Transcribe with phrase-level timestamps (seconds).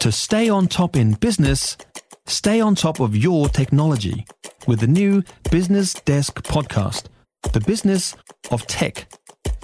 [0.00, 1.76] To stay on top in business,
[2.24, 4.24] stay on top of your technology
[4.66, 7.08] with the new Business Desk podcast,
[7.52, 8.16] The Business
[8.50, 9.12] of Tech.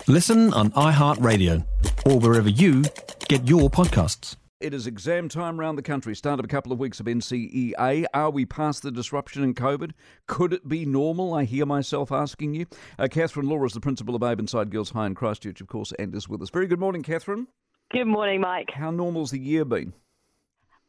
[0.06, 1.64] Listen on iHeartRadio
[2.04, 2.84] or wherever you
[3.30, 4.36] get your podcasts.
[4.60, 6.14] It is exam time around the country.
[6.14, 8.04] Start of a couple of weeks of NCEA.
[8.12, 9.92] Are we past the disruption in COVID?
[10.26, 11.32] Could it be normal?
[11.32, 12.66] I hear myself asking you.
[12.98, 16.14] Uh, Catherine Law is the principal of Avonside Girls High in Christchurch, of course, and
[16.14, 16.50] is with us.
[16.50, 17.46] Very good morning, Catherine.
[17.90, 18.72] Good morning, Mike.
[18.74, 19.94] How normal's the year been?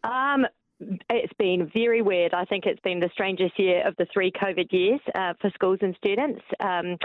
[0.03, 0.45] Um,
[1.09, 2.33] it's been very weird.
[2.33, 5.79] I think it's been the strangest year of the three COVID years uh, for schools
[5.81, 6.41] and students.
[6.59, 6.97] Um,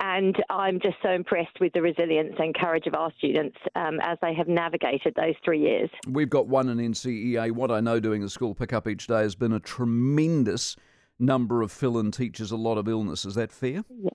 [0.00, 4.18] and I'm just so impressed with the resilience and courage of our students um, as
[4.20, 5.88] they have navigated those three years.
[6.06, 7.52] We've got one in NCEA.
[7.52, 10.76] What I know doing a school pickup each day has been a tremendous
[11.18, 13.24] number of fill in teachers, a lot of illness.
[13.24, 13.84] Is that fair?
[13.88, 14.10] Yeah.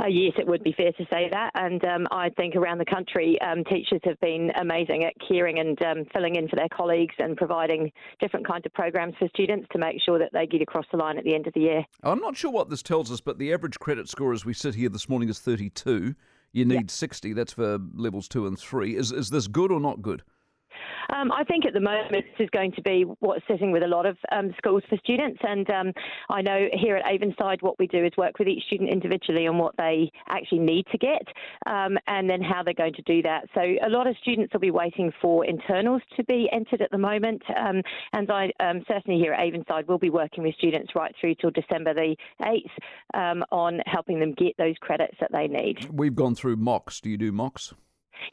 [0.00, 1.50] Uh, yes, it would be fair to say that.
[1.54, 5.80] And um, I think around the country, um, teachers have been amazing at caring and
[5.82, 9.78] um, filling in for their colleagues and providing different kinds of programs for students to
[9.78, 11.84] make sure that they get across the line at the end of the year.
[12.02, 14.74] I'm not sure what this tells us, but the average credit score as we sit
[14.74, 16.14] here this morning is 32.
[16.52, 17.32] You need 60.
[17.32, 18.96] That's for levels two and three.
[18.96, 20.22] Is, is this good or not good?
[21.22, 23.86] Um, I think at the moment this is going to be what's sitting with a
[23.86, 25.38] lot of um, schools for students.
[25.42, 25.92] And um,
[26.28, 29.56] I know here at Avonside, what we do is work with each student individually on
[29.56, 31.22] what they actually need to get
[31.66, 33.44] um, and then how they're going to do that.
[33.54, 36.98] So a lot of students will be waiting for internals to be entered at the
[36.98, 37.42] moment.
[37.56, 41.36] Um, and I um, certainly here at Avonside will be working with students right through
[41.36, 45.88] till December the 8th on helping them get those credits that they need.
[45.92, 47.00] We've gone through mocks.
[47.00, 47.74] Do you do mocks?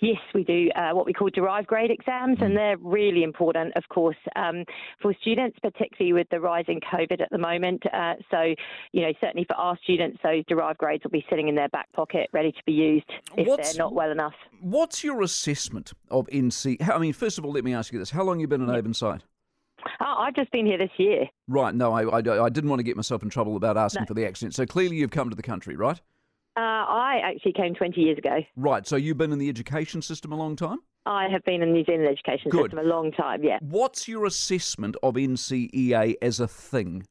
[0.02, 2.55] Yes, we do uh, what we call derived grade exams, and mm.
[2.55, 4.63] they're really important, of course, um,
[5.02, 7.83] for students, particularly with the rising COVID at the moment.
[7.94, 8.53] Uh, so,
[8.91, 11.91] you know, certainly for our students, those derived grades will be sitting in their back
[11.94, 13.05] pocket, ready to be used
[13.38, 14.33] if what's, they're not well enough.
[14.61, 16.88] What's your assessment of NC?
[16.89, 18.61] I mean, first of all, let me ask you this: How long have you been
[18.61, 19.22] in Avonside?
[20.02, 21.25] Oh, I've just been here this year.
[21.47, 21.73] Right.
[21.73, 24.07] No, I, I, I didn't want to get myself in trouble about asking no.
[24.07, 24.53] for the accent.
[24.53, 26.00] So clearly, you've come to the country, right?
[26.59, 28.40] Uh, I actually came 20 years ago.
[28.58, 30.80] Right, so you've been in the education system a long time?
[31.06, 32.72] I have been in the New Zealand education Good.
[32.72, 33.59] system a long time, yeah.
[33.62, 37.08] What's your assessment of NCEA as a thing?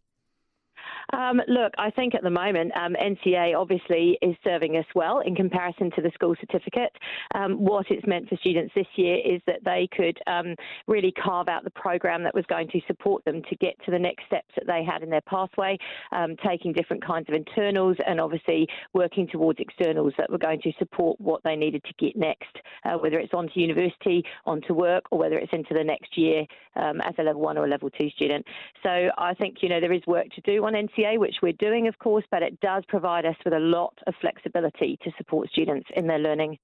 [1.12, 5.34] Um, look, I think at the moment um, NCEA obviously is serving us well in
[5.34, 6.92] comparison to the school certificate.
[7.34, 10.54] Um, what it's meant for students this year is that they could um,
[10.86, 13.98] really carve out the program that was going to support them to get to the
[13.98, 15.78] next steps that they had in their pathway,
[16.12, 20.72] um, taking different kinds of internals and obviously working towards externals that were going to
[20.78, 25.18] support what they needed to get next, uh, whether it's onto university, onto work, or
[25.18, 26.44] whether it's into the next year
[26.76, 28.44] um, as a level one or a level two student.
[28.82, 31.98] So I think you know there is work to do on Which we're doing, of
[31.98, 36.08] course, but it does provide us with a lot of flexibility to support students in
[36.08, 36.58] their learning.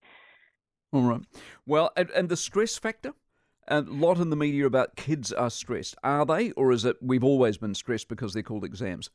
[0.93, 1.21] All right.
[1.67, 3.13] Well, and, and the stress factor?
[3.69, 5.95] A lot in the media about kids are stressed.
[6.03, 9.09] Are they, or is it we've always been stressed because they're called exams?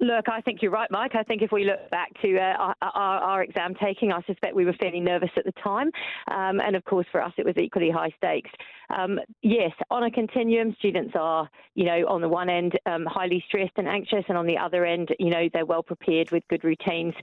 [0.00, 1.14] Look, I think you're right, Mike.
[1.14, 4.64] I think if we look back to uh, our, our, exam taking, I suspect we
[4.64, 5.90] were fairly nervous at the time.
[6.30, 8.50] Um, and of course, for us, it was equally high stakes.
[8.96, 13.44] Um, yes, on a continuum, students are, you know, on the one end, um, highly
[13.46, 16.64] stressed and anxious, and on the other end, you know, they're well prepared with good
[16.64, 17.14] routines.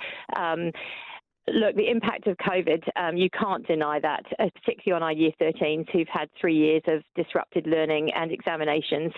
[1.50, 5.32] Look, the impact of COVID, um, you can't deny that, uh, particularly on our year
[5.42, 9.14] 13s who've had three years of disrupted learning and examinations.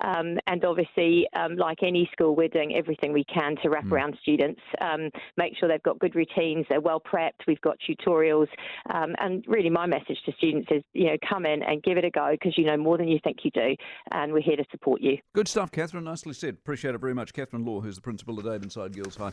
[0.00, 3.92] Um, and obviously, um, like any school, we're doing everything we can to wrap mm.
[3.92, 8.48] around students, um, make sure they've got good routines, they're well prepped, we've got tutorials.
[8.92, 12.04] Um, and really, my message to students is, you know, come in and give it
[12.04, 13.76] a go because you know more than you think you do,
[14.12, 15.18] and we're here to support you.
[15.34, 16.04] Good stuff, Catherine.
[16.04, 16.54] Nicely said.
[16.54, 17.34] Appreciate it very much.
[17.34, 19.32] Catherine Law, who's the principal at Avonside Girls High.